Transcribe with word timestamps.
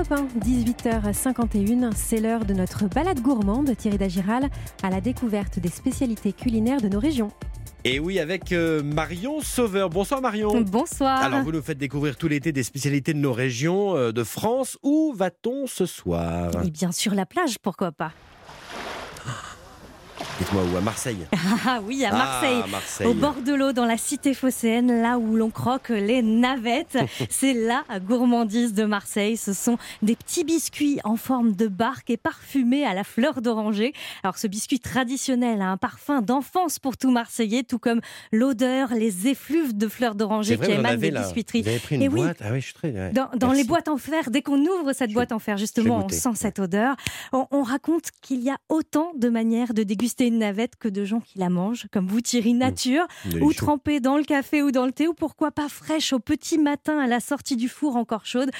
Europe 0.00 0.12
1, 0.12 0.40
18h51, 0.40 1.92
c'est 1.94 2.20
l'heure 2.20 2.46
de 2.46 2.54
notre 2.54 2.88
balade 2.88 3.20
gourmande, 3.20 3.76
Thierry 3.76 3.98
Dagiral, 3.98 4.48
à 4.82 4.88
la 4.88 5.02
découverte 5.02 5.58
des 5.58 5.68
spécialités 5.68 6.32
culinaires 6.32 6.80
de 6.80 6.88
nos 6.88 6.98
régions. 6.98 7.30
Et 7.84 8.00
oui, 8.00 8.18
avec 8.18 8.52
euh, 8.52 8.82
Marion 8.82 9.42
Sauveur. 9.42 9.90
Bonsoir 9.90 10.22
Marion. 10.22 10.62
Bonsoir. 10.62 11.22
Alors 11.22 11.42
vous 11.42 11.52
nous 11.52 11.60
faites 11.60 11.76
découvrir 11.76 12.16
tout 12.16 12.28
l'été 12.28 12.50
des 12.50 12.62
spécialités 12.62 13.12
de 13.12 13.18
nos 13.18 13.34
régions 13.34 13.94
euh, 13.94 14.10
de 14.10 14.24
France. 14.24 14.78
Où 14.82 15.12
va-t-on 15.14 15.66
ce 15.66 15.84
soir? 15.84 16.50
Et 16.64 16.70
bien 16.70 16.92
sûr 16.92 17.14
la 17.14 17.26
plage, 17.26 17.58
pourquoi 17.58 17.92
pas 17.92 18.12
Dites-moi 20.40 20.62
où 20.72 20.76
À 20.76 20.80
Marseille 20.80 21.18
Ah 21.66 21.80
oui, 21.84 22.02
à 22.04 22.12
Marseille, 22.12 22.60
Ah, 22.64 22.66
Marseille. 22.68 23.06
au 23.06 23.12
bord 23.12 23.34
de 23.44 23.52
l'eau, 23.52 23.72
dans 23.72 23.84
la 23.84 23.98
cité 23.98 24.32
phocéenne, 24.32 25.02
là 25.02 25.18
où 25.18 25.36
l'on 25.36 25.50
croque 25.50 25.90
les 25.90 26.22
navettes. 26.22 26.96
C'est 27.30 27.52
la 27.52 27.84
gourmandise 28.00 28.72
de 28.72 28.84
Marseille. 28.84 29.36
Ce 29.36 29.52
sont 29.52 29.76
des 30.00 30.16
petits 30.16 30.44
biscuits 30.44 30.98
en 31.04 31.16
forme 31.16 31.52
de 31.52 31.68
barque 31.68 32.08
et 32.08 32.16
parfumés 32.16 32.86
à 32.86 32.94
la 32.94 33.04
fleur 33.04 33.42
d'oranger. 33.42 33.92
Alors 34.22 34.38
ce 34.38 34.46
biscuit 34.46 34.80
traditionnel 34.80 35.60
a 35.60 35.66
un 35.66 35.76
parfum 35.76 36.22
d'enfance 36.22 36.78
pour 36.78 36.96
tout 36.96 37.10
Marseillais, 37.10 37.62
tout 37.62 37.78
comme 37.78 38.00
l'odeur, 38.32 38.94
les 38.94 39.28
effluves 39.28 39.76
de 39.76 39.88
fleurs 39.88 40.14
d'oranger 40.14 40.56
qui 40.58 40.70
émanent 40.70 40.96
des 40.98 41.10
là. 41.10 41.20
biscuiteries. 41.22 41.62
Vous 41.62 41.68
avez 41.68 41.78
pris 41.80 41.96
une 41.96 42.02
Et 42.02 42.08
oui. 42.08 42.22
boîte 42.22 42.38
Ah 42.40 42.48
oui, 42.52 42.60
je 42.60 42.64
suis 42.66 42.74
très... 42.74 42.90
ouais. 42.92 43.12
Dans, 43.12 43.28
dans 43.36 43.52
les 43.52 43.64
boîtes 43.64 43.88
en 43.88 43.98
fer, 43.98 44.30
dès 44.30 44.40
qu'on 44.40 44.58
ouvre 44.60 44.94
cette 44.94 45.12
boîte 45.12 45.32
en 45.32 45.38
fer, 45.38 45.58
justement, 45.58 46.06
on 46.06 46.08
sent 46.08 46.30
cette 46.36 46.58
odeur. 46.58 46.96
On, 47.32 47.46
on 47.50 47.62
raconte 47.62 48.04
qu'il 48.22 48.40
y 48.42 48.48
a 48.48 48.56
autant 48.70 49.12
de 49.18 49.28
manières 49.28 49.74
de 49.74 49.82
déguster 49.82 50.29
une 50.30 50.38
navette 50.38 50.76
que 50.76 50.88
de 50.88 51.04
gens 51.04 51.20
qui 51.20 51.38
la 51.38 51.50
mangent, 51.50 51.86
comme 51.92 52.06
vous, 52.06 52.20
Thierry 52.20 52.54
Nature, 52.54 53.06
ou 53.40 53.52
trempée 53.52 54.00
dans 54.00 54.16
le 54.16 54.24
café 54.24 54.62
ou 54.62 54.70
dans 54.70 54.86
le 54.86 54.92
thé, 54.92 55.08
ou 55.08 55.14
pourquoi 55.14 55.50
pas 55.50 55.68
fraîche 55.68 56.12
au 56.12 56.20
petit 56.20 56.58
matin 56.58 56.98
à 56.98 57.06
la 57.06 57.20
sortie 57.20 57.56
du 57.56 57.68
four 57.68 57.96
encore 57.96 58.26
chaude. 58.26 58.50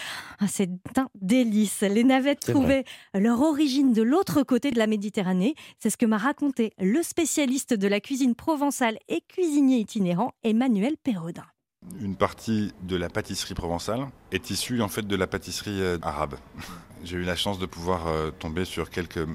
Ah, 0.41 0.47
C'est 0.48 0.70
un 0.97 1.09
délice. 1.20 1.80
Les 1.83 2.05
navettes 2.05 2.41
trouvaient 2.41 2.84
leur 3.14 3.41
origine 3.41 3.92
de 3.92 4.03
l'autre 4.03 4.42
côté 4.42 4.70
de 4.70 4.78
la 4.78 4.86
Méditerranée. 4.86 5.55
C'est 5.78 5.91
ce 5.91 5.97
que 5.97 6.06
m'a 6.06 6.19
raconté 6.19 6.72
le 6.78 7.03
spécialiste 7.03 7.72
de 7.75 7.89
la 7.89 8.00
cuisine 8.00 8.34
provençale 8.34 8.98
et 9.09 9.22
cuisinier 9.28 9.78
itinérant, 9.78 10.33
Emmanuel 10.42 10.97
Perrodin. 11.03 11.47
Une 12.00 12.16
partie 12.16 12.72
de 12.83 12.97
la 12.97 13.09
pâtisserie 13.09 13.55
provençale 13.55 14.09
est 14.33 14.50
issue 14.50 14.83
en 14.83 14.89
fait 14.89 15.06
de 15.06 15.16
la 15.16 15.27
pâtisserie 15.27 15.81
euh, 15.81 15.98
arabe. 16.03 16.34
J'ai 17.05 17.16
eu 17.16 17.22
la 17.22 17.37
chance 17.37 17.59
de 17.59 17.64
pouvoir 17.64 18.06
euh, 18.09 18.31
tomber 18.31 18.66
sur 18.66 18.91
quelques 18.91 19.27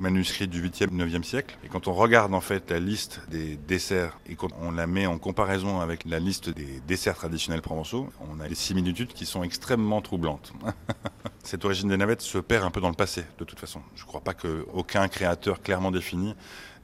manuscrits 0.00 0.48
du 0.48 0.66
8e, 0.66 0.88
9e 0.90 1.22
siècle. 1.22 1.56
Et 1.62 1.68
quand 1.68 1.86
on 1.86 1.92
regarde 1.92 2.34
en 2.34 2.40
fait 2.40 2.70
la 2.70 2.80
liste 2.80 3.20
des 3.28 3.56
desserts 3.56 4.18
et 4.26 4.34
quand 4.34 4.48
on 4.60 4.72
la 4.72 4.86
met 4.86 5.06
en 5.06 5.18
comparaison 5.18 5.80
avec 5.80 6.04
la 6.06 6.18
liste 6.18 6.48
des 6.48 6.80
desserts 6.88 7.16
traditionnels 7.16 7.62
provençaux, 7.62 8.08
on 8.20 8.40
a 8.40 8.48
des 8.48 8.54
similitudes 8.54 9.12
qui 9.12 9.26
sont 9.26 9.42
extrêmement 9.42 10.00
troublantes. 10.00 10.52
Cette 11.44 11.64
origine 11.64 11.88
des 11.88 11.96
navettes 11.96 12.22
se 12.22 12.38
perd 12.38 12.64
un 12.64 12.70
peu 12.70 12.80
dans 12.80 12.88
le 12.88 12.94
passé, 12.94 13.24
de 13.38 13.44
toute 13.44 13.60
façon. 13.60 13.80
Je 13.94 14.02
ne 14.02 14.06
crois 14.06 14.20
pas 14.20 14.34
qu'aucun 14.34 15.06
créateur 15.08 15.62
clairement 15.62 15.90
défini 15.90 16.34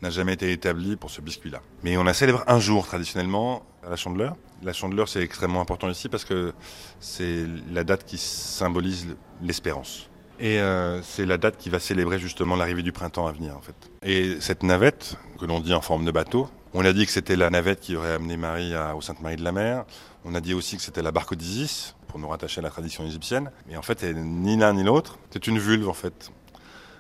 n'a 0.03 0.11
jamais 0.11 0.35
été 0.35 0.53
établi 0.53 0.97
pour 0.97 1.11
ce 1.11 1.21
biscuit-là. 1.21 1.63
Mais 1.83 1.97
on 1.97 2.05
la 2.05 2.15
célèbre 2.15 2.45
un 2.47 2.61
jour 2.61 2.87
traditionnellement 2.87 3.63
à 3.85 3.91
la 3.91 3.97
Chandeleur. 3.97 4.37
La 4.63 4.73
Chandeleur, 4.73 5.09
c'est 5.09 5.23
extrêmement 5.23 5.61
important 5.61 5.89
ici 5.89 6.09
parce 6.09 6.25
que 6.25 6.53
c'est 7.01 7.47
la 7.73 7.85
date 7.85 8.05
qui 8.05 8.19
symbolise 8.19 9.17
l'espérance. 9.41 10.11
Et 10.39 10.61
euh, 10.61 11.01
c'est 11.03 11.25
la 11.25 11.39
date 11.39 11.57
qui 11.57 11.71
va 11.71 11.79
célébrer 11.79 12.19
justement 12.19 12.57
l'arrivée 12.57 12.83
du 12.83 12.93
printemps 12.93 13.27
à 13.27 13.33
venir 13.33 13.57
en 13.57 13.61
fait. 13.61 13.75
Et 14.03 14.41
cette 14.41 14.63
navette, 14.63 15.17
que 15.39 15.47
l'on 15.47 15.61
dit 15.61 15.73
en 15.73 15.81
forme 15.81 16.05
de 16.05 16.11
bateau, 16.11 16.49
on 16.75 16.85
a 16.85 16.93
dit 16.93 17.07
que 17.07 17.13
c'était 17.13 17.37
la 17.37 17.49
navette 17.49 17.81
qui 17.81 17.97
aurait 17.97 18.13
amené 18.13 18.37
Marie 18.37 18.75
à, 18.75 18.95
au 18.95 19.01
Sainte-Marie 19.01 19.37
de 19.37 19.45
la 19.45 19.53
Mer. 19.53 19.85
On 20.25 20.35
a 20.35 20.41
dit 20.41 20.53
aussi 20.53 20.77
que 20.77 20.83
c'était 20.83 21.03
la 21.03 21.13
barque 21.13 21.35
d'Isis, 21.35 21.95
pour 22.09 22.19
nous 22.19 22.29
rattacher 22.29 22.61
à 22.61 22.63
la 22.63 22.71
tradition 22.71 23.05
égyptienne. 23.07 23.51
Mais 23.67 23.77
en 23.77 23.83
fait, 23.83 24.03
elle 24.03 24.23
ni 24.23 24.57
l'un 24.57 24.75
ni 24.75 24.83
l'autre. 24.83 25.19
C'est 25.31 25.47
une 25.47 25.59
vulve 25.59 25.89
en 25.89 25.95
fait. 25.95 26.31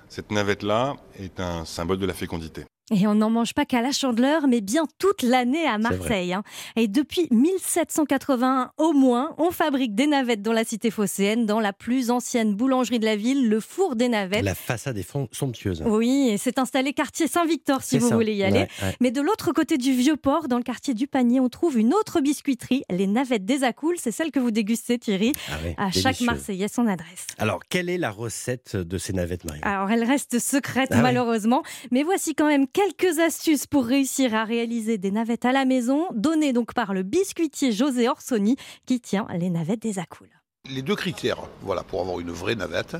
Cette 0.08 0.30
navette-là 0.30 0.94
est 1.18 1.40
un 1.40 1.64
symbole 1.64 1.98
de 1.98 2.06
la 2.06 2.14
fécondité. 2.14 2.64
Et 2.92 3.06
on 3.08 3.14
n'en 3.16 3.30
mange 3.30 3.52
pas 3.52 3.64
qu'à 3.64 3.82
la 3.82 3.90
Chandeleur, 3.90 4.46
mais 4.46 4.60
bien 4.60 4.84
toute 4.98 5.22
l'année 5.22 5.66
à 5.66 5.76
Marseille. 5.78 6.32
hein. 6.32 6.44
Et 6.76 6.86
depuis 6.86 7.26
1781 7.30 8.70
au 8.78 8.92
moins, 8.92 9.34
on 9.38 9.50
fabrique 9.50 9.94
des 9.94 10.06
navettes 10.06 10.42
dans 10.42 10.52
la 10.52 10.64
cité 10.64 10.90
phocéenne, 10.90 11.46
dans 11.46 11.58
la 11.60 11.72
plus 11.72 12.10
ancienne 12.10 12.54
boulangerie 12.54 12.98
de 13.00 13.04
la 13.04 13.16
ville, 13.16 13.48
le 13.48 13.58
Four 13.60 13.96
des 13.96 14.08
Navettes. 14.08 14.44
La 14.44 14.54
façade 14.54 14.96
est 14.98 15.10
somptueuse. 15.32 15.82
Oui, 15.84 16.28
et 16.30 16.38
c'est 16.38 16.58
installé 16.58 16.92
quartier 16.92 17.26
Saint-Victor 17.26 17.82
si 17.82 17.98
vous 17.98 18.08
ça. 18.08 18.14
voulez 18.14 18.34
y 18.34 18.44
aller. 18.44 18.60
Ouais, 18.60 18.68
ouais. 18.82 18.96
Mais 19.00 19.10
de 19.10 19.20
l'autre 19.20 19.52
côté 19.52 19.78
du 19.78 19.92
vieux 19.92 20.16
port, 20.16 20.48
dans 20.48 20.56
le 20.58 20.62
quartier 20.62 20.94
du 20.94 21.06
Panier, 21.06 21.40
on 21.40 21.48
trouve 21.48 21.78
une 21.78 21.92
autre 21.94 22.20
biscuiterie, 22.20 22.82
les 22.90 23.06
Navettes 23.06 23.44
des 23.44 23.64
Acoules. 23.64 23.96
C'est 23.98 24.12
celle 24.12 24.30
que 24.30 24.38
vous 24.40 24.50
dégustez, 24.50 24.98
Thierry. 24.98 25.32
Ah 25.50 25.56
ouais, 25.64 25.74
À 25.76 25.90
chaque 25.90 26.02
délicieux. 26.04 26.26
Marseillais 26.26 26.68
son 26.68 26.86
adresse. 26.86 27.26
Alors, 27.38 27.60
quelle 27.68 27.88
est 27.90 27.98
la 27.98 28.10
recette 28.10 28.76
de 28.76 28.98
ces 28.98 29.12
navettes, 29.12 29.44
Marion? 29.44 29.62
Alors, 29.64 29.90
elle 29.90 30.04
reste 30.04 30.38
secrète 30.38 30.90
Ah 30.92 31.02
malheureusement, 31.02 31.62
mais 31.90 32.02
voici 32.02 32.34
quand 32.34 32.46
même 32.46 32.66
quelques 32.76 33.20
astuces 33.20 33.66
pour 33.66 33.86
réussir 33.86 34.34
à 34.34 34.44
réaliser 34.44 34.98
des 34.98 35.10
navettes 35.10 35.46
à 35.46 35.52
la 35.52 35.64
maison, 35.64 36.08
données 36.14 36.52
donc 36.52 36.74
par 36.74 36.92
le 36.92 37.04
biscuitier 37.04 37.72
José 37.72 38.06
Orsoni 38.06 38.56
qui 38.84 39.00
tient 39.00 39.26
les 39.34 39.48
navettes 39.48 39.80
des 39.80 39.98
Acoules. 39.98 40.28
Les 40.68 40.82
deux 40.82 40.94
critères, 40.94 41.38
voilà, 41.62 41.82
pour 41.82 42.02
avoir 42.02 42.20
une 42.20 42.32
vraie 42.32 42.54
navette, 42.54 42.98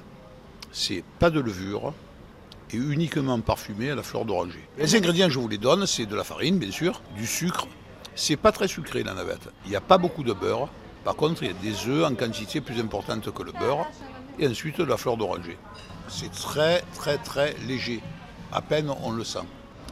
c'est 0.72 1.04
pas 1.18 1.28
de 1.28 1.40
levure 1.40 1.92
et 2.72 2.78
uniquement 2.78 3.38
parfumé 3.40 3.90
à 3.90 3.94
la 3.94 4.02
fleur 4.02 4.24
d'oranger. 4.24 4.66
Les 4.78 4.96
ingrédients, 4.96 5.28
je 5.28 5.38
vous 5.38 5.48
les 5.48 5.58
donne, 5.58 5.84
c'est 5.84 6.06
de 6.06 6.16
la 6.16 6.24
farine, 6.24 6.58
bien 6.58 6.70
sûr, 6.70 7.02
du 7.14 7.26
sucre. 7.26 7.68
C'est 8.14 8.36
pas 8.36 8.52
très 8.52 8.68
sucré 8.68 9.02
la 9.02 9.12
navette. 9.12 9.50
Il 9.66 9.70
n'y 9.70 9.76
a 9.76 9.82
pas 9.82 9.98
beaucoup 9.98 10.22
de 10.22 10.32
beurre. 10.32 10.70
Par 11.04 11.16
contre, 11.16 11.42
il 11.42 11.48
y 11.48 11.50
a 11.50 11.54
des 11.62 11.86
œufs 11.86 12.10
en 12.10 12.14
quantité 12.14 12.62
plus 12.62 12.80
importante 12.80 13.30
que 13.30 13.42
le 13.42 13.52
beurre. 13.52 13.86
Et 14.38 14.48
ensuite 14.48 14.78
de 14.78 14.84
la 14.84 14.96
fleur 14.96 15.18
d'oranger. 15.18 15.58
C'est 16.08 16.32
très, 16.32 16.80
très, 16.94 17.18
très 17.18 17.54
léger. 17.68 18.00
À 18.52 18.62
peine 18.62 18.90
on 19.02 19.10
le 19.10 19.24
sent. 19.24 19.44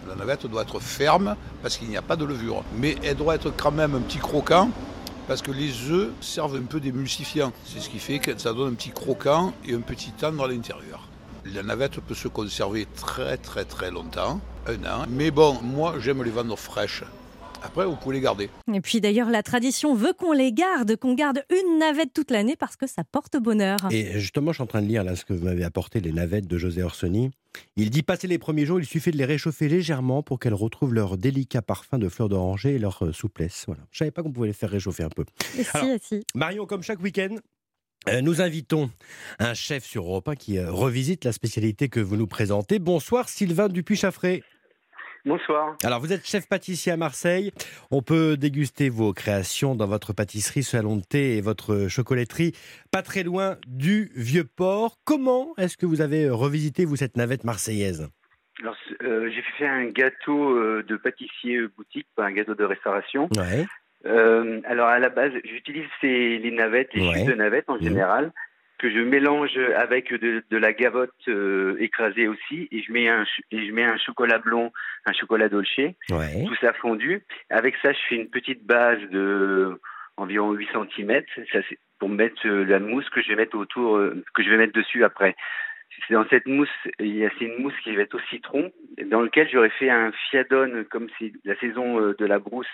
La 0.09 0.15
navette 0.15 0.47
doit 0.47 0.62
être 0.62 0.81
ferme 0.81 1.37
parce 1.62 1.76
qu'il 1.76 1.88
n'y 1.88 1.97
a 1.97 2.03
pas 2.03 2.16
de 2.16 2.25
levure. 2.25 2.62
Mais 2.76 2.97
elle 3.03 3.16
doit 3.16 3.34
être 3.34 3.50
quand 3.56 3.72
même 3.72 3.94
un 3.94 4.00
petit 4.00 4.19
croquant 4.19 4.70
parce 5.26 5.42
que 5.42 5.50
les 5.50 5.91
œufs 5.91 6.10
servent 6.20 6.56
un 6.56 6.62
peu 6.65 6.81
d'émulsifiant. 6.81 7.53
C'est 7.65 7.81
ce 7.81 7.88
qui 7.88 7.98
fait 7.98 8.19
que 8.19 8.37
ça 8.38 8.53
donne 8.53 8.72
un 8.72 8.75
petit 8.75 8.91
croquant 8.91 9.53
et 9.66 9.75
un 9.75 9.81
petit 9.81 10.12
tendre 10.12 10.44
à 10.44 10.48
l'intérieur. 10.48 11.09
La 11.47 11.62
navette 11.62 12.00
peut 12.00 12.15
se 12.15 12.28
conserver 12.28 12.87
très 12.94 13.37
très 13.37 13.65
très 13.65 13.91
longtemps, 13.91 14.41
un 14.66 14.84
an. 14.87 15.04
Mais 15.09 15.31
bon, 15.31 15.59
moi 15.62 15.94
j'aime 15.98 16.22
les 16.22 16.31
vendre 16.31 16.56
fraîches. 16.56 17.04
Après, 17.65 17.87
vous 17.87 17.97
pouvez 17.97 18.17
les 18.17 18.21
garder. 18.21 18.51
Et 18.73 18.81
puis 18.81 19.01
d'ailleurs, 19.01 19.31
la 19.31 19.43
tradition 19.43 19.95
veut 19.95 20.13
qu'on 20.13 20.33
les 20.33 20.53
garde, 20.53 20.97
qu'on 20.97 21.15
garde 21.15 21.43
une 21.51 21.79
navette 21.79 22.13
toute 22.13 22.31
l'année 22.31 22.57
parce 22.57 22.77
que 22.77 22.87
ça 22.87 23.05
porte 23.05 23.37
bonheur. 23.39 23.79
Et 23.91 24.21
justement, 24.21 24.53
je 24.53 24.57
suis 24.57 24.63
en 24.63 24.67
train 24.67 24.83
de 24.83 24.87
lire 24.87 25.03
là 25.03 25.17
ce 25.17 25.25
que 25.25 25.33
vous 25.33 25.45
m'avez 25.45 25.65
apporté, 25.65 26.01
les 26.01 26.13
navettes 26.13 26.47
de 26.47 26.59
José 26.59 26.83
Orsoni. 26.83 27.31
Il 27.77 27.91
dit 27.91 28.03
passer 28.03 28.27
les 28.27 28.39
premiers 28.39 28.67
jours, 28.67 28.81
il 28.81 28.87
suffit 28.87 29.11
de 29.13 29.17
les 29.17 29.25
réchauffer 29.25 29.69
légèrement 29.69 30.23
pour 30.23 30.39
qu'elles 30.39 30.55
retrouvent 30.55 30.93
leur 30.93 31.17
délicat 31.17 31.63
parfum 31.63 31.99
de 31.99 32.09
fleurs 32.09 32.29
d'oranger 32.29 32.75
et 32.75 32.79
leur 32.79 33.05
euh, 33.05 33.13
souplesse. 33.13 33.65
Voilà. 33.67 33.83
Je 33.93 33.99
savais 33.99 34.11
pas 34.11 34.23
qu'on 34.23 34.33
pouvait 34.33 34.49
les 34.49 34.53
faire 34.53 34.71
réchauffer 34.71 35.03
un 35.05 35.09
peu. 35.09 35.25
Et 35.59 35.65
si, 35.65 35.71
Alors- 35.75 35.89
et 35.89 36.01
si. 36.03 36.23
Marion, 36.35 36.67
comme 36.67 36.83
chaque 36.83 37.01
week-end, 37.01 37.37
euh, 38.09 38.21
nous 38.21 38.43
invitons 38.43 38.91
un 39.39 39.55
chef 39.55 39.85
sur 39.85 40.05
Europe 40.05 40.29
1 40.29 40.35
qui 40.37 40.59
euh, 40.59 40.71
revisite 40.71 41.25
la 41.25 41.33
spécialité 41.33 41.89
que 41.89 42.01
vous 42.01 42.17
nous 42.17 42.27
présentez. 42.27 42.79
Bonsoir 42.79 43.29
Sylvain 43.29 43.69
Dupuis-Chaffré. 43.69 44.43
Bonsoir. 45.27 45.77
Alors, 45.83 46.01
vous 46.01 46.12
êtes 46.12 46.27
chef 46.27 46.47
pâtissier 46.47 46.93
à 46.93 46.97
Marseille. 46.99 47.51
On 47.91 48.03
peut 48.03 48.37
déguster 48.37 48.91
vos 48.91 49.15
créations 49.15 49.75
dans 49.75 49.87
votre 49.87 50.12
pâtisserie, 50.12 50.62
salon 50.62 50.97
de 50.97 51.03
thé 51.03 51.39
et 51.39 51.41
votre 51.41 51.89
chocolaterie, 51.89 52.53
pas 52.93 53.01
très 53.01 53.23
loin 53.23 53.57
du 53.67 54.11
Vieux-Port. 54.15 54.99
Comment 55.05 55.55
est-ce 55.57 55.79
que 55.79 55.87
vous 55.87 56.03
avez 56.03 56.29
revisité, 56.29 56.84
vous, 56.84 56.97
cette 56.97 57.17
navette 57.17 57.45
marseillaise? 57.45 58.07
Alors, 58.61 58.77
euh, 59.03 59.31
j'ai 59.34 59.43
fait 59.59 59.67
un 59.67 59.87
gâteau 59.87 60.57
euh, 60.59 60.84
de 60.87 60.97
pâtissier 60.97 61.61
boutique, 61.77 62.07
pas 62.15 62.27
un 62.27 62.33
gâteau 62.33 62.55
de 62.55 62.65
restauration. 62.65 63.29
Ouais. 63.37 63.65
Euh, 64.07 64.61
alors, 64.67 64.89
à 64.89 64.99
la 64.99 65.09
base, 65.09 65.33
j'utilise 65.45 65.89
les 66.03 66.51
navettes, 66.51 66.91
les 66.93 67.01
Ouais. 67.09 67.25
de 67.25 67.33
navettes 67.33 67.69
en 67.71 67.77
Mhm. 67.77 67.83
général, 67.83 68.33
que 68.78 68.91
je 68.91 68.98
mélange 68.98 69.56
avec 69.76 70.12
de, 70.12 70.42
de 70.50 70.56
la 70.56 70.72
gavotte 70.72 71.12
euh, 71.28 71.76
écrasée 71.78 72.28
aussi, 72.28 72.68
et 72.72 72.82
je 72.82 72.92
mets 72.92 73.09
un 73.09 73.24
et 73.50 73.66
je 73.66 73.72
mets 73.72 73.84
un 73.84 73.97
chocolat 73.98 74.38
blond, 74.38 74.72
un 75.06 75.12
chocolat 75.12 75.48
dolce, 75.48 75.76
Ouais. 75.78 76.44
tout 76.47 76.56
ça 76.60 76.72
fondu. 76.74 77.22
Avec 77.50 77.76
ça, 77.82 77.92
je 77.92 77.98
fais 78.09 78.16
une 78.16 78.30
petite 78.30 78.65
base 78.65 79.00
de 79.10 79.80
environ 80.16 80.53
8 80.53 80.68
cm, 80.97 81.22
ça 81.53 81.59
c'est 81.68 81.78
pour 81.98 82.09
mettre 82.09 82.47
euh, 82.47 82.65
la 82.65 82.78
mousse 82.78 83.09
que 83.10 83.22
je 83.22 83.28
vais 83.28 83.36
mettre 83.36 83.56
autour, 83.56 83.97
euh, 83.97 84.22
que 84.34 84.42
je 84.42 84.50
vais 84.50 84.56
mettre 84.56 84.72
dessus 84.72 85.04
après. 85.04 85.34
C'est 86.09 86.15
dans 86.15 86.26
cette 86.28 86.47
mousse, 86.47 86.68
il 86.98 87.16
y 87.16 87.24
a 87.24 87.30
c'est 87.38 87.44
une 87.44 87.62
mousse 87.62 87.78
qui 87.84 87.94
va 87.94 88.03
être 88.03 88.15
au 88.16 88.21
citron, 88.28 88.72
dans 89.06 89.21
lequel 89.21 89.48
j'aurais 89.48 89.71
fait 89.71 89.91
un 89.91 90.10
fiadone, 90.30 90.84
comme 90.86 91.06
c'est 91.18 91.32
la 91.44 91.54
saison 91.56 92.00
de 92.00 92.24
la 92.26 92.41
brousse 92.41 92.66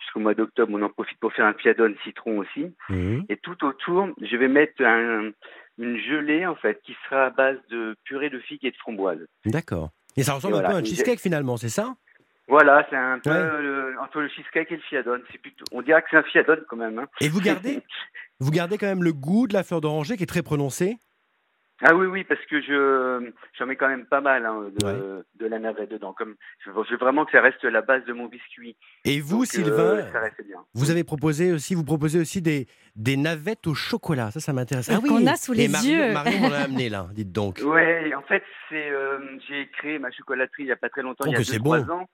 jusqu'au 0.00 0.20
mois 0.20 0.34
d'octobre, 0.34 0.72
on 0.74 0.82
en 0.82 0.88
profite 0.88 1.18
pour 1.18 1.32
faire 1.32 1.46
un 1.46 1.54
fiadone 1.54 1.94
citron 2.04 2.38
aussi. 2.38 2.72
Mhm. 2.88 3.24
Et 3.28 3.36
tout 3.36 3.64
autour, 3.64 4.08
je 4.20 4.36
vais 4.36 4.48
mettre 4.48 4.82
un- 4.84 5.30
une 5.78 5.98
gelée 5.98 6.46
en 6.46 6.54
fait 6.54 6.80
qui 6.84 6.96
sera 7.04 7.26
à 7.26 7.30
base 7.30 7.58
de 7.70 7.96
purée 8.04 8.30
de 8.30 8.38
figues 8.38 8.64
et 8.64 8.70
de 8.70 8.76
framboises. 8.76 9.26
D'accord. 9.46 9.90
Et 10.16 10.22
ça 10.22 10.34
ressemble 10.34 10.54
Et 10.54 10.58
un 10.58 10.62
peu 10.62 10.74
à 10.74 10.76
un 10.76 10.84
cheesecake 10.84 11.18
finalement, 11.20 11.56
c'est 11.56 11.68
ça? 11.68 11.94
Voilà, 12.46 12.86
c'est 12.90 12.96
un 12.96 13.18
peu 13.18 13.30
Ouais. 13.30 13.36
euh, 13.36 13.94
entre 14.02 14.20
le 14.20 14.28
cheesecake 14.28 14.70
et 14.70 14.76
le 14.76 14.82
fiadone. 14.82 15.22
C'est 15.32 15.38
plutôt, 15.40 15.64
on 15.72 15.80
dirait 15.82 16.02
que 16.02 16.08
c'est 16.10 16.16
un 16.18 16.22
fiadone 16.22 16.62
quand 16.68 16.76
même. 16.76 16.98
hein. 16.98 17.06
Et 17.20 17.28
vous 17.28 17.40
gardez, 17.40 17.80
vous 18.40 18.50
gardez 18.50 18.76
quand 18.78 18.86
même 18.86 19.02
le 19.02 19.12
goût 19.14 19.46
de 19.48 19.54
la 19.54 19.62
fleur 19.64 19.80
d'oranger 19.80 20.16
qui 20.18 20.22
est 20.24 20.26
très 20.26 20.42
prononcé 20.42 20.96
Ah 21.86 21.94
oui, 21.94 22.06
oui, 22.06 22.24
parce 22.24 22.40
que 22.46 22.62
je 22.62 23.30
j'en 23.58 23.66
mets 23.66 23.76
quand 23.76 23.88
même 23.88 24.06
pas 24.06 24.22
mal 24.22 24.46
hein, 24.46 24.70
de, 24.80 25.24
de, 25.38 25.46
la 25.46 25.58
navette 25.58 25.90
dedans. 25.90 26.14
Comme 26.14 26.34
je 26.64 26.70
veux 26.70 26.96
vraiment 26.96 27.26
que 27.26 27.32
ça 27.32 27.42
reste 27.42 27.62
la 27.64 27.82
base 27.82 28.04
de 28.06 28.14
mon 28.14 28.26
biscuit. 28.26 28.74
Et 29.04 29.20
vous, 29.20 29.38
Donc, 29.40 29.46
Sylvain, 29.46 29.96
euh, 29.98 30.12
ça 30.12 30.20
reste 30.20 30.42
bien. 30.46 30.56
vous 30.72 30.90
avez 30.90 31.04
proposé 31.04 31.52
aussi, 31.52 31.74
vous 31.74 31.84
proposez 31.84 32.18
aussi 32.18 32.40
des, 32.40 32.66
des 32.96 33.18
navettes 33.18 33.66
au 33.66 33.74
chocolat. 33.74 34.30
Ça, 34.30 34.40
ça 34.40 34.54
m'intéresse. 34.54 34.88
Ah 34.90 34.98
Qu'on 35.06 35.26
a 35.26 35.36
sous 35.36 35.52
Et 35.52 35.56
les 35.58 35.68
Marion, 35.68 35.90
yeux. 35.92 36.12
Marion 36.14 36.40
m'en 36.40 36.52
a 36.52 36.58
amené 36.64 36.88
là, 36.88 37.06
dites 37.12 37.32
donc. 37.32 37.60
Ouais, 37.62 38.14
en 38.14 38.22
fait, 38.22 38.42
c'est 38.70 38.90
euh, 38.90 39.18
j'ai 39.46 39.68
créé 39.76 39.98
ma 39.98 40.10
chocolaterie 40.10 40.62
il 40.62 40.68
y 40.68 40.72
a 40.72 40.76
pas 40.76 40.88
très 40.88 41.02
longtemps, 41.02 41.24
Oh, 41.26 41.30
il 41.30 41.32
y 41.32 41.36
a 41.36 41.38
deux 41.38 41.58
trois 41.58 41.80
bon. 41.80 41.92
ans. 41.92 42.08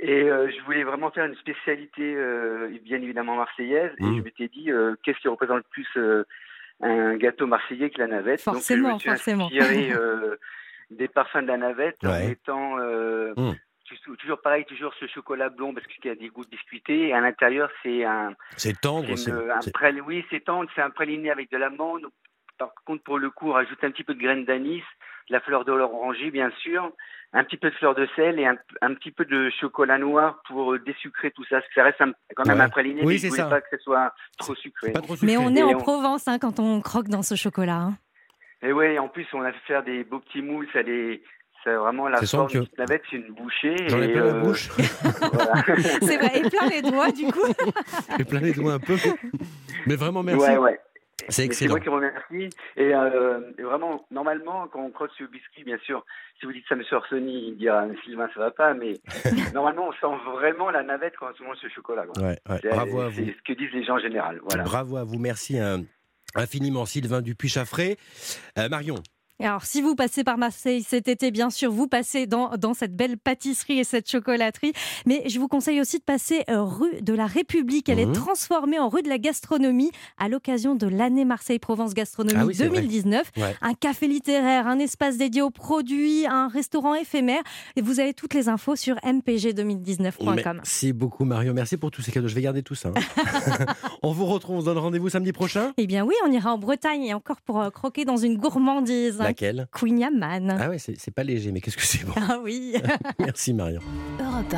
Et 0.00 0.22
euh, 0.30 0.48
je 0.50 0.64
voulais 0.64 0.84
vraiment 0.84 1.10
faire 1.10 1.24
une 1.24 1.34
spécialité, 1.36 2.14
euh, 2.14 2.68
bien 2.84 3.02
évidemment 3.02 3.36
marseillaise. 3.36 3.90
Mm. 3.98 4.12
Et 4.12 4.16
je 4.18 4.22
m'étais 4.22 4.48
dit, 4.48 4.70
euh, 4.70 4.94
qu'est-ce 5.02 5.18
qui 5.18 5.28
représente 5.28 5.56
le 5.56 5.64
plus 5.70 5.88
euh, 5.96 6.24
un 6.80 7.16
gâteau 7.16 7.46
marseillais 7.46 7.90
que 7.90 7.98
la 7.98 8.06
navette 8.06 8.40
Forcément, 8.40 8.90
Donc, 8.90 9.02
je 9.02 9.10
me 9.10 9.16
suis 9.16 9.32
forcément. 9.34 9.44
inspiré 9.46 9.92
euh, 9.92 10.36
des 10.90 11.08
parfums 11.08 11.42
de 11.42 11.46
la 11.48 11.56
navette 11.56 11.98
en 12.04 12.08
Ouais. 12.10 12.28
mettant 12.28 12.78
euh, 12.78 13.34
Mm. 13.36 13.52
toujours- 14.18 14.40
pareil, 14.40 14.64
toujours 14.64 14.94
ce 15.00 15.06
chocolat 15.06 15.48
blond 15.48 15.74
parce 15.74 15.86
qu'il 15.86 16.04
y 16.06 16.10
a 16.10 16.14
des 16.14 16.28
goûts 16.28 16.44
biscuités. 16.50 17.08
Et 17.08 17.12
à 17.14 17.20
l'intérieur, 17.20 17.70
c'est 17.82 18.04
un, 18.04 18.34
C'est 18.56 18.80
tendre. 18.80 19.14
c'est 19.16 19.32
oui, 20.02 20.24
c'est 20.30 20.40
tendre, 20.44 20.70
c'est 20.74 20.82
un 20.82 20.90
praliné 20.90 21.30
avec 21.30 21.50
de 21.50 21.56
l'amande. 21.56 22.06
Par 22.58 22.72
contre, 22.84 23.02
pour 23.04 23.18
le 23.18 23.30
coup, 23.30 23.52
rajoute 23.52 23.82
un 23.84 23.90
petit 23.90 24.04
peu 24.04 24.14
de 24.14 24.20
graines 24.20 24.44
d'anis, 24.44 24.82
la 25.30 25.40
fleur 25.40 25.64
de 25.64 25.72
l'oranger, 25.72 26.30
bien 26.30 26.50
sûr, 26.62 26.90
un 27.32 27.44
petit 27.44 27.56
peu 27.58 27.68
de 27.70 27.74
fleur 27.74 27.94
de 27.94 28.08
sel 28.16 28.38
et 28.40 28.46
un, 28.46 28.56
un 28.80 28.94
petit 28.94 29.10
peu 29.10 29.24
de 29.26 29.50
chocolat 29.60 29.98
noir 29.98 30.40
pour 30.48 30.72
euh, 30.74 30.78
désucrer 30.78 31.30
tout 31.30 31.44
ça. 31.44 31.56
Parce 31.56 31.68
que 31.68 31.74
ça 31.74 31.82
reste 31.84 32.00
un- 32.00 32.12
quand 32.34 32.46
même 32.46 32.58
Ouais. 32.58 32.64
un 32.64 32.68
praliné, 32.70 33.02
Oui, 33.02 33.14
mais 33.14 33.18
c'est 33.18 33.26
je 33.26 33.30
voulais 33.32 33.42
ça. 33.42 33.48
pas 33.50 33.60
que 33.60 33.68
ce 33.70 33.78
soit 33.82 34.12
trop 34.38 34.54
sucré. 34.54 34.92
Trop 34.92 35.14
sucré. 35.16 35.26
Mais 35.26 35.36
on 35.36 35.54
est 35.54 35.58
Et 35.60 35.62
en 35.62 35.70
on- 35.70 35.78
Provence 35.78 36.26
hein, 36.28 36.38
quand 36.38 36.58
on 36.60 36.80
croque 36.80 37.08
dans 37.08 37.22
ce 37.22 37.34
chocolat. 37.34 37.76
hein. 37.76 37.98
Et 38.62 38.72
ouais, 38.72 38.98
en 38.98 39.08
plus, 39.08 39.26
on 39.34 39.42
a 39.42 39.52
fait 39.52 39.58
faire 39.66 39.82
des 39.84 40.02
beaux 40.04 40.20
petits 40.20 40.42
moules, 40.42 40.66
ça 40.72 40.82
les... 40.82 41.22
C'est 41.64 41.74
vraiment 41.74 42.08
la 42.08 42.22
forme 42.22 42.46
petite 42.46 42.78
navette, 42.78 43.02
c'est 43.10 43.16
une 43.16 43.32
bouchée. 43.34 43.74
J'en 43.88 44.00
ai 44.00 44.04
et, 44.04 44.12
plein 44.12 44.24
la 44.24 44.34
euh, 44.34 44.40
bouche. 44.40 44.68
voilà. 45.32 45.54
C'est 46.00 46.16
vrai, 46.16 46.38
et 46.38 46.48
plein 46.48 46.68
les 46.70 46.82
doigts 46.82 47.10
du 47.10 47.26
coup. 47.26 47.52
J'ai 48.16 48.24
plein 48.24 48.40
les 48.40 48.52
doigts 48.52 48.74
un 48.74 48.78
peu. 48.78 48.96
Mais 49.86 49.96
vraiment, 49.96 50.22
merci. 50.22 50.40
Ouais, 50.46 50.56
ouais. 50.56 50.80
C'est 51.20 51.26
Mais 51.28 51.32
C'est 51.32 51.44
excellent. 51.46 51.70
moi 51.72 51.80
qui 51.80 51.88
remercie. 51.88 52.56
Et, 52.76 52.94
euh, 52.94 53.40
et 53.58 53.62
vraiment, 53.62 54.06
normalement, 54.10 54.68
quand 54.68 54.80
on 54.82 54.90
croque 54.90 55.10
ce 55.18 55.24
biscuit, 55.24 55.64
bien 55.64 55.78
sûr, 55.78 56.04
si 56.38 56.46
vous 56.46 56.52
dites 56.52 56.64
ça, 56.68 56.76
monsieur 56.76 56.96
Orsoni, 56.96 57.48
il 57.48 57.56
dira 57.56 57.84
Sylvain, 58.04 58.28
ça 58.34 58.40
va 58.40 58.50
pas, 58.50 58.72
mais 58.74 58.94
normalement, 59.54 59.88
on 59.88 59.92
sent 59.92 60.22
vraiment 60.32 60.70
la 60.70 60.82
navette 60.82 61.14
quand 61.18 61.26
on 61.40 61.44
mange 61.44 61.56
ce 61.60 61.68
chocolat. 61.68 62.06
quoi. 62.06 62.22
Ouais, 62.22 62.38
ouais. 62.48 62.58
C'est- 62.62 62.68
Bravo 62.70 63.00
à 63.00 63.08
vous. 63.08 63.14
C'est 63.16 63.32
ce 63.36 63.42
que 63.44 63.58
disent 63.58 63.72
les 63.72 63.84
gens 63.84 63.94
en 63.96 63.98
général. 63.98 64.40
Voilà. 64.48 64.62
Bravo 64.64 64.96
à 64.96 65.04
vous. 65.04 65.18
Merci 65.18 65.58
hein, 65.58 65.82
infiniment, 66.34 66.86
Sylvain 66.86 67.20
Dupuis-Chaffré. 67.20 67.96
Euh, 68.58 68.68
Marion, 68.68 68.96
Et 69.40 69.46
Alors, 69.46 69.64
si 69.64 69.80
vous 69.82 69.94
passez 69.94 70.24
par 70.24 70.36
Marseille 70.36 70.82
cet 70.82 71.06
été, 71.06 71.30
bien 71.30 71.48
sûr, 71.50 71.70
vous 71.70 71.86
passez 71.86 72.26
dans, 72.26 72.50
dans 72.58 72.74
cette 72.74 72.96
belle 72.96 73.16
pâtisserie 73.18 73.78
et 73.78 73.84
cette 73.84 74.10
chocolaterie. 74.10 74.72
Mais 75.06 75.22
je 75.28 75.38
vous 75.38 75.46
conseille 75.46 75.80
aussi 75.80 75.98
de 75.98 76.02
passer 76.02 76.42
euh, 76.50 76.62
rue 76.62 77.00
de 77.02 77.12
la 77.14 77.26
République. 77.26 77.88
Elle 77.88 78.00
est 78.00 78.12
transformée 78.12 78.78
en 78.80 78.88
rue 78.88 79.02
de 79.02 79.08
la 79.08 79.18
gastronomie 79.18 79.92
à 80.18 80.28
l'occasion 80.28 80.74
de 80.74 80.88
l'année 80.88 81.24
Marseille-Provence 81.24 81.94
Gastronomie 81.94 82.38
Ah 82.40 82.46
oui, 82.46 82.54
c'est 82.54 82.66
vrai. 82.66 82.78
2019. 82.80 83.30
Ouais. 83.36 83.54
Un 83.62 83.74
café 83.74 84.08
littéraire, 84.08 84.66
un 84.66 84.78
espace 84.80 85.16
dédié 85.18 85.40
aux 85.42 85.50
produits, 85.50 86.26
un 86.26 86.48
restaurant 86.48 86.94
éphémère. 86.94 87.42
Et 87.76 87.80
vous 87.80 88.00
avez 88.00 88.14
toutes 88.14 88.34
les 88.34 88.48
infos 88.48 88.74
sur 88.74 88.96
mpg2019.com. 88.96 90.54
merci 90.56 90.92
beaucoup, 90.92 91.24
Marion. 91.24 91.52
Merci 91.54 91.76
pour 91.76 91.90
tous 91.90 92.02
ces 92.02 92.10
cadeaux. 92.12 92.28
Je 92.28 92.34
vais 92.34 92.42
garder 92.42 92.62
tout 92.62 92.74
ça. 92.74 92.88
hein. 92.88 93.66
on 94.02 94.12
vous 94.12 94.26
retrouve. 94.26 94.56
On 94.56 94.60
se 94.60 94.66
donne 94.66 94.78
rendez-vous 94.78 95.08
samedi 95.10 95.32
prochain? 95.32 95.72
Eh 95.76 95.86
bien 95.86 96.04
oui, 96.04 96.14
on 96.26 96.32
ira 96.32 96.52
en 96.52 96.58
Bretagne 96.58 97.04
et 97.04 97.14
encore 97.14 97.40
pour 97.40 97.60
euh, 97.60 97.70
croquer 97.70 98.04
dans 98.04 98.16
une 98.16 98.36
gourmandise. 98.36 99.20
Laquelle 99.28 99.66
Queen 99.72 99.98
Yaman. 99.98 100.56
Ah 100.58 100.68
ouais, 100.68 100.78
c'est 100.78 100.98
c'est 100.98 101.10
pas 101.10 101.22
léger, 101.22 101.52
mais 101.52 101.60
qu'est-ce 101.60 101.76
que 101.76 101.84
c'est 101.84 102.04
bon. 102.04 102.12
Ah 102.16 102.38
oui. 102.42 102.74
Merci, 103.18 103.54
Marion. 103.54 103.80
Europe 104.20 104.52
1. 104.52 104.56